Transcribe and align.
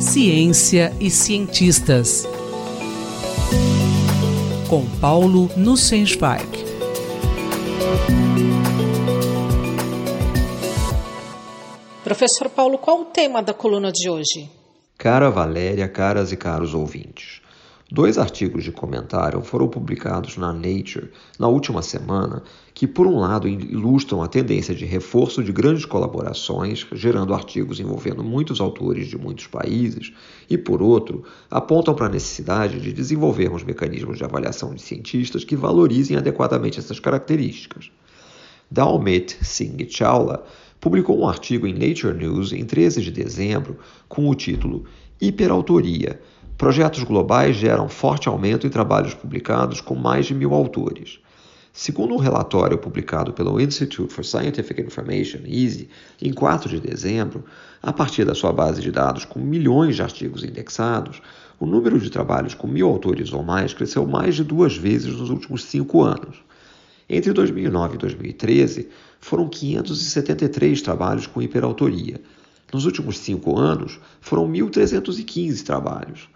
Ciência 0.00 0.92
e 1.00 1.10
cientistas. 1.10 2.26
Com 4.68 4.84
Paulo 5.00 5.48
Nussensweig. 5.56 6.46
Professor 12.02 12.48
Paulo, 12.48 12.78
qual 12.78 13.02
o 13.02 13.04
tema 13.06 13.42
da 13.42 13.54
coluna 13.54 13.92
de 13.92 14.10
hoje? 14.10 14.50
Cara 14.98 15.30
Valéria, 15.30 15.88
caras 15.88 16.32
e 16.32 16.36
caros 16.36 16.74
ouvintes. 16.74 17.41
Dois 17.90 18.16
artigos 18.16 18.64
de 18.64 18.72
comentário 18.72 19.42
foram 19.42 19.68
publicados 19.68 20.36
na 20.36 20.52
Nature 20.52 21.10
na 21.38 21.48
última 21.48 21.82
semana 21.82 22.42
que, 22.72 22.86
por 22.86 23.06
um 23.06 23.18
lado, 23.18 23.46
ilustram 23.46 24.22
a 24.22 24.28
tendência 24.28 24.74
de 24.74 24.86
reforço 24.86 25.42
de 25.44 25.52
grandes 25.52 25.84
colaborações, 25.84 26.86
gerando 26.92 27.34
artigos 27.34 27.80
envolvendo 27.80 28.24
muitos 28.24 28.60
autores 28.60 29.08
de 29.08 29.18
muitos 29.18 29.46
países, 29.46 30.12
e, 30.48 30.56
por 30.56 30.80
outro, 30.80 31.24
apontam 31.50 31.94
para 31.94 32.06
a 32.06 32.10
necessidade 32.10 32.80
de 32.80 32.92
desenvolvermos 32.92 33.62
mecanismos 33.62 34.16
de 34.16 34.24
avaliação 34.24 34.74
de 34.74 34.80
cientistas 34.80 35.44
que 35.44 35.56
valorizem 35.56 36.16
adequadamente 36.16 36.78
essas 36.78 36.98
características. 36.98 37.90
Dalmit 38.70 39.36
Singh 39.42 39.86
Chawla 39.90 40.46
publicou 40.80 41.20
um 41.20 41.28
artigo 41.28 41.66
em 41.66 41.74
Nature 41.74 42.16
News 42.16 42.52
em 42.52 42.64
13 42.64 43.02
de 43.02 43.10
dezembro 43.10 43.76
com 44.08 44.28
o 44.30 44.34
título 44.34 44.84
Hiperautoria 45.20 46.18
Projetos 46.62 47.02
globais 47.02 47.56
geram 47.56 47.88
forte 47.88 48.28
aumento 48.28 48.68
em 48.68 48.70
trabalhos 48.70 49.14
publicados 49.14 49.80
com 49.80 49.96
mais 49.96 50.26
de 50.26 50.32
mil 50.32 50.54
autores. 50.54 51.18
Segundo 51.72 52.14
um 52.14 52.18
relatório 52.18 52.78
publicado 52.78 53.32
pelo 53.32 53.60
Institute 53.60 54.14
for 54.14 54.24
Scientific 54.24 54.80
Information, 54.80 55.40
EASY, 55.44 55.88
em 56.22 56.32
4 56.32 56.68
de 56.68 56.78
dezembro, 56.78 57.44
a 57.82 57.92
partir 57.92 58.24
da 58.24 58.32
sua 58.32 58.52
base 58.52 58.80
de 58.80 58.92
dados 58.92 59.24
com 59.24 59.40
milhões 59.40 59.96
de 59.96 60.02
artigos 60.02 60.44
indexados, 60.44 61.20
o 61.58 61.66
número 61.66 61.98
de 61.98 62.08
trabalhos 62.08 62.54
com 62.54 62.68
mil 62.68 62.86
autores 62.86 63.32
ou 63.32 63.42
mais 63.42 63.74
cresceu 63.74 64.06
mais 64.06 64.36
de 64.36 64.44
duas 64.44 64.76
vezes 64.76 65.16
nos 65.16 65.30
últimos 65.30 65.64
cinco 65.64 66.00
anos. 66.04 66.44
Entre 67.10 67.32
2009 67.32 67.96
e 67.96 67.98
2013, 67.98 68.88
foram 69.18 69.48
573 69.48 70.80
trabalhos 70.80 71.26
com 71.26 71.42
hiperautoria. 71.42 72.20
Nos 72.72 72.84
últimos 72.86 73.18
cinco 73.18 73.58
anos, 73.58 73.98
foram 74.20 74.46
1.315 74.48 75.64
trabalhos. 75.64 76.28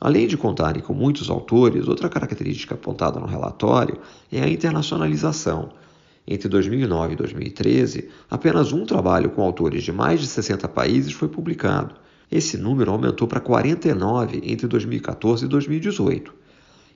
Além 0.00 0.26
de 0.26 0.36
contarem 0.36 0.82
com 0.82 0.92
muitos 0.92 1.30
autores, 1.30 1.88
outra 1.88 2.08
característica 2.08 2.74
apontada 2.74 3.18
no 3.18 3.26
relatório 3.26 3.98
é 4.30 4.42
a 4.42 4.48
internacionalização. 4.48 5.70
Entre 6.28 6.48
2009 6.48 7.14
e 7.14 7.16
2013, 7.16 8.08
apenas 8.28 8.72
um 8.72 8.84
trabalho 8.84 9.30
com 9.30 9.42
autores 9.42 9.82
de 9.84 9.92
mais 9.92 10.20
de 10.20 10.26
60 10.26 10.68
países 10.68 11.12
foi 11.12 11.28
publicado. 11.28 11.94
Esse 12.30 12.58
número 12.58 12.90
aumentou 12.90 13.26
para 13.26 13.40
49 13.40 14.42
entre 14.44 14.66
2014 14.66 15.44
e 15.44 15.48
2018. 15.48 16.34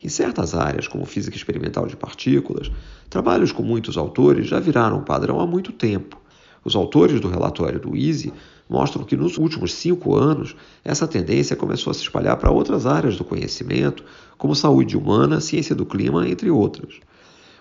Em 0.02 0.08
certas 0.08 0.54
áreas, 0.54 0.88
como 0.88 1.06
física 1.06 1.36
experimental 1.36 1.86
de 1.86 1.96
partículas, 1.96 2.70
trabalhos 3.08 3.52
com 3.52 3.62
muitos 3.62 3.96
autores 3.96 4.46
já 4.46 4.58
viraram 4.58 5.04
padrão 5.04 5.40
há 5.40 5.46
muito 5.46 5.72
tempo. 5.72 6.20
Os 6.64 6.74
autores 6.74 7.20
do 7.20 7.28
relatório 7.28 7.78
do 7.78 7.96
EASY 7.96 8.32
mostram 8.70 9.04
que 9.04 9.16
nos 9.16 9.36
últimos 9.36 9.74
cinco 9.74 10.16
anos 10.16 10.54
essa 10.84 11.08
tendência 11.08 11.56
começou 11.56 11.90
a 11.90 11.94
se 11.94 12.02
espalhar 12.02 12.36
para 12.36 12.52
outras 12.52 12.86
áreas 12.86 13.16
do 13.16 13.24
conhecimento, 13.24 14.04
como 14.38 14.54
saúde 14.54 14.96
humana, 14.96 15.40
ciência 15.40 15.74
do 15.74 15.84
clima, 15.84 16.28
entre 16.28 16.48
outras. 16.48 16.94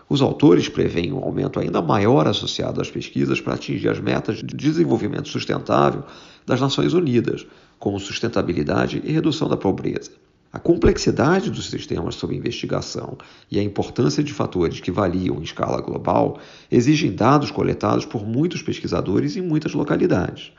Os 0.08 0.22
autores 0.22 0.70
preveem 0.70 1.12
um 1.12 1.24
aumento 1.24 1.60
ainda 1.60 1.82
maior 1.82 2.28
associado 2.28 2.80
às 2.80 2.90
pesquisas 2.90 3.42
para 3.42 3.56
atingir 3.56 3.90
as 3.90 4.00
metas 4.00 4.38
de 4.38 4.56
desenvolvimento 4.56 5.30
sustentável 5.30 6.04
das 6.46 6.62
Nações 6.62 6.94
Unidas, 6.94 7.46
como 7.80 8.00
sustentabilidade 8.00 9.02
e 9.04 9.12
redução 9.12 9.48
da 9.48 9.58
pobreza. 9.58 10.12
A 10.52 10.58
complexidade 10.58 11.52
dos 11.52 11.70
sistemas 11.70 12.16
sob 12.16 12.36
investigação 12.36 13.20
e 13.52 13.60
a 13.60 13.64
importância 13.64 14.24
de 14.24 14.34
fatores 14.34 14.80
que 14.80 14.92
variam 14.92 15.38
em 15.38 15.44
escala 15.44 15.80
global 15.80 16.40
exigem 16.72 17.12
dados 17.12 17.52
coletados 17.52 18.04
por 18.04 18.26
muitos 18.26 18.64
pesquisadores 18.64 19.36
em 19.38 19.42
muitas 19.42 19.74
localidades. 19.74 20.52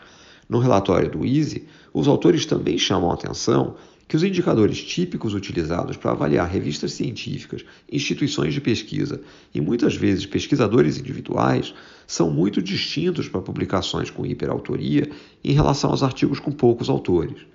No 0.50 0.58
relatório 0.58 1.08
do 1.08 1.24
EASY, 1.24 1.64
os 1.94 2.08
autores 2.08 2.44
também 2.44 2.76
chamam 2.76 3.12
a 3.12 3.14
atenção 3.14 3.76
que 4.08 4.16
os 4.16 4.24
indicadores 4.24 4.82
típicos 4.82 5.32
utilizados 5.32 5.96
para 5.96 6.10
avaliar 6.10 6.48
revistas 6.48 6.92
científicas, 6.94 7.64
instituições 7.90 8.52
de 8.52 8.60
pesquisa 8.60 9.20
e 9.54 9.60
muitas 9.60 9.94
vezes 9.94 10.26
pesquisadores 10.26 10.98
individuais 10.98 11.72
são 12.04 12.28
muito 12.32 12.60
distintos 12.60 13.28
para 13.28 13.40
publicações 13.40 14.10
com 14.10 14.26
hiperautoria 14.26 15.08
em 15.44 15.52
relação 15.52 15.90
aos 15.90 16.02
artigos 16.02 16.40
com 16.40 16.50
poucos 16.50 16.90
autores. 16.90 17.46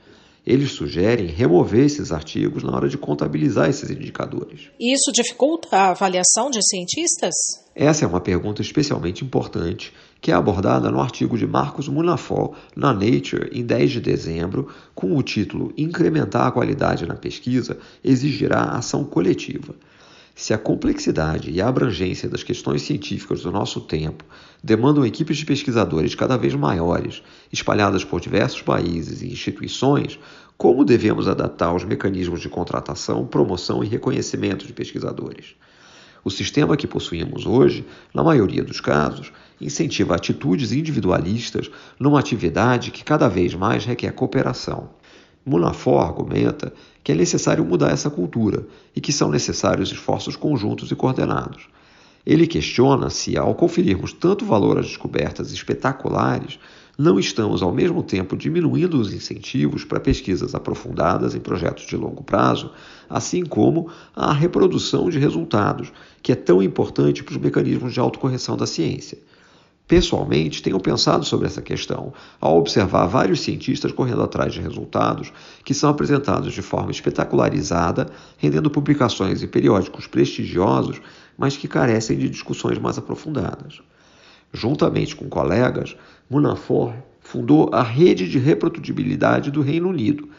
Eles 0.48 0.72
sugerem 0.72 1.28
remover 1.28 1.84
esses 1.84 2.14
artigos 2.14 2.64
na 2.64 2.74
hora 2.74 2.88
de 2.88 2.98
contabilizar 2.98 3.70
esses 3.70 3.90
indicadores. 3.90 4.70
Isso 4.80 5.12
dificulta 5.12 5.76
a 5.76 5.90
avaliação 5.90 6.50
de 6.50 6.66
cientistas? 6.66 7.65
Essa 7.78 8.06
é 8.06 8.08
uma 8.08 8.22
pergunta 8.22 8.62
especialmente 8.62 9.25
importante 9.25 9.91
que 10.22 10.31
é 10.31 10.34
abordada 10.34 10.90
no 10.90 11.02
artigo 11.02 11.38
de 11.38 11.46
Marcos 11.46 11.90
Munafó 11.90 12.53
na 12.74 12.94
Nature 12.94 13.50
em 13.52 13.66
10 13.66 13.91
de 13.91 14.00
dezembro, 14.00 14.69
com 14.96 15.18
o 15.18 15.22
título 15.22 15.74
Incrementar 15.78 16.47
a 16.47 16.52
qualidade 16.52 17.06
na 17.06 17.16
pesquisa 17.16 17.78
exigirá 18.02 18.62
ação 18.62 19.03
coletiva. 19.03 19.75
Se 20.34 20.53
a 20.53 20.58
complexidade 20.58 21.52
e 21.52 21.62
a 21.62 21.68
abrangência 21.68 22.30
das 22.30 22.44
questões 22.44 22.81
científicas 22.81 23.41
do 23.41 23.52
nosso 23.52 23.81
tempo 23.81 24.24
demandam 24.64 25.06
equipes 25.06 25.35
de 25.35 25.46
pesquisadores 25.46 26.16
cada 26.16 26.38
vez 26.38 26.56
maiores, 26.56 27.22
espalhadas 27.52 28.06
por 28.06 28.22
diversos 28.22 28.62
países 28.62 29.22
e 29.22 29.28
instituições, 29.28 30.18
como 30.58 30.85
devemos 30.85 31.28
adaptar 31.28 31.75
os 31.75 31.84
mecanismos 31.84 32.40
de 32.40 32.47
contratação, 32.47 33.28
promoção 33.28 33.84
e 33.84 33.88
reconhecimento 33.88 34.66
de 34.66 34.72
pesquisadores? 34.72 35.56
O 36.25 36.31
sistema 36.31 36.75
que 36.75 36.88
possuímos 36.88 37.46
hoje, 37.46 37.86
na 38.12 38.24
maioria 38.24 38.63
dos 38.63 38.81
casos, 38.81 39.31
incentiva 39.62 40.16
atitudes 40.16 40.72
individualistas 40.72 41.69
numa 42.00 42.19
atividade 42.19 42.90
que 42.90 43.03
cada 43.03 43.28
vez 43.28 43.53
mais 43.53 43.86
requer 43.86 44.12
cooperação. 44.12 44.90
Munafó 45.46 46.00
argumenta 46.00 46.74
que 47.03 47.12
é 47.12 47.16
necessário 47.16 47.64
mudar 47.64 47.91
essa 47.91 48.09
cultura 48.09 48.66
e 48.96 49.00
que 49.00 49.14
são 49.14 49.30
necessários 49.30 49.91
esforços 49.91 50.35
conjuntos 50.35 50.90
e 50.90 50.96
coordenados. 50.96 51.68
Ele 52.25 52.47
questiona 52.47 53.12
se, 53.12 53.38
ao 53.38 53.53
conferirmos 53.53 54.12
tanto 54.12 54.46
valor 54.46 54.80
às 54.80 54.88
descobertas 54.88 55.52
espetaculares, 55.52 56.58
não 56.98 57.20
estamos 57.20 57.62
ao 57.62 57.74
mesmo 57.74 58.02
tempo 58.02 58.38
diminuindo 58.38 59.00
os 59.00 59.14
incentivos 59.14 59.84
para 59.84 60.00
pesquisas 60.00 60.56
aprofundadas 60.56 61.36
em 61.36 61.40
projetos 61.40 61.86
de 61.86 61.98
longo 61.98 62.24
prazo, 62.24 62.72
assim 63.10 63.44
como 63.44 63.90
a 64.16 64.32
reprodução 64.32 65.10
de 65.10 65.20
resultados, 65.20 65.92
que 66.22 66.32
é 66.32 66.36
tão 66.36 66.64
importante 66.64 67.24
para 67.24 67.34
os 67.34 67.38
mecanismos 67.38 67.94
de 67.94 68.00
autocorreção 68.00 68.56
da 68.56 68.66
ciência. 68.66 69.18
Pessoalmente, 69.88 70.64
tenho 70.64 70.80
pensado 70.80 71.24
sobre 71.24 71.46
essa 71.46 71.62
questão 71.62 72.12
ao 72.42 72.58
observar 72.58 73.06
vários 73.06 73.42
cientistas 73.42 73.92
correndo 73.92 74.24
atrás 74.24 74.52
de 74.52 74.60
resultados 74.60 75.32
que 75.64 75.76
são 75.76 75.92
apresentados 75.92 76.54
de 76.54 76.62
forma 76.64 76.90
espetacularizada, 76.90 78.08
rendendo 78.38 78.72
publicações 78.72 79.44
em 79.44 79.48
periódicos 79.48 80.08
prestigiosos, 80.08 81.00
mas 81.38 81.56
que 81.56 81.68
carecem 81.68 82.18
de 82.18 82.28
discussões 82.28 82.80
mais 82.80 82.98
aprofundadas. 82.98 83.80
Juntamente 84.54 85.16
com 85.16 85.28
colegas, 85.28 85.96
Munafor 86.30 86.94
fundou 87.20 87.70
a 87.74 87.84
Rede 87.84 88.30
de 88.30 88.40
Reprodutibilidade 88.40 89.52
do 89.52 89.62
Reino 89.62 89.90
Unido, 89.90 90.30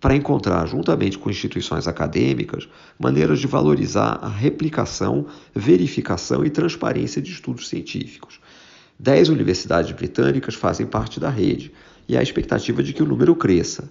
para 0.00 0.14
encontrar, 0.14 0.66
juntamente 0.66 1.16
com 1.16 1.30
instituições 1.30 1.88
acadêmicas, 1.88 2.68
maneiras 2.98 3.40
de 3.40 3.46
valorizar 3.46 4.18
a 4.20 4.28
replicação, 4.28 5.26
verificação 5.54 6.44
e 6.44 6.50
transparência 6.50 7.22
de 7.22 7.30
estudos 7.30 7.68
científicos 7.68 8.38
Dez 8.98 9.28
universidades 9.28 9.90
britânicas 9.90 10.54
fazem 10.54 10.86
parte 10.86 11.18
da 11.18 11.28
rede 11.28 11.72
e 12.08 12.16
há 12.16 12.22
expectativa 12.22 12.82
de 12.82 12.92
que 12.92 13.02
o 13.02 13.06
número 13.06 13.34
cresça. 13.34 13.90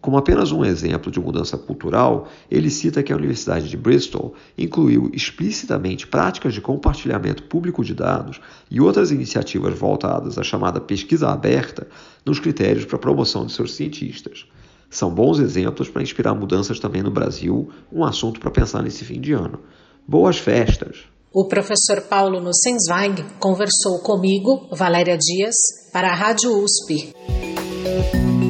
Como 0.00 0.16
apenas 0.16 0.50
um 0.50 0.64
exemplo 0.64 1.12
de 1.12 1.20
mudança 1.20 1.58
cultural, 1.58 2.26
ele 2.50 2.70
cita 2.70 3.02
que 3.02 3.12
a 3.12 3.16
Universidade 3.16 3.68
de 3.68 3.76
Bristol 3.76 4.34
incluiu 4.56 5.10
explicitamente 5.12 6.06
práticas 6.06 6.54
de 6.54 6.60
compartilhamento 6.60 7.42
público 7.42 7.84
de 7.84 7.92
dados 7.92 8.40
e 8.70 8.80
outras 8.80 9.10
iniciativas 9.10 9.78
voltadas 9.78 10.38
à 10.38 10.42
chamada 10.42 10.80
pesquisa 10.80 11.28
aberta 11.28 11.86
nos 12.24 12.40
critérios 12.40 12.86
para 12.86 12.96
a 12.96 13.00
promoção 13.00 13.44
de 13.44 13.52
seus 13.52 13.74
cientistas. 13.74 14.46
São 14.88 15.14
bons 15.14 15.38
exemplos 15.38 15.88
para 15.88 16.02
inspirar 16.02 16.34
mudanças 16.34 16.80
também 16.80 17.02
no 17.02 17.10
Brasil, 17.10 17.70
um 17.92 18.02
assunto 18.02 18.40
para 18.40 18.50
pensar 18.50 18.82
nesse 18.82 19.04
fim 19.04 19.20
de 19.20 19.32
ano. 19.32 19.60
Boas 20.08 20.38
festas! 20.38 21.04
O 21.32 21.46
professor 21.46 22.08
Paulo 22.08 22.40
Nussensweig 22.40 23.22
conversou 23.38 24.00
comigo, 24.02 24.66
Valéria 24.72 25.16
Dias, 25.16 25.54
para 25.92 26.08
a 26.08 26.14
Rádio 26.14 26.50
USP. 26.50 27.39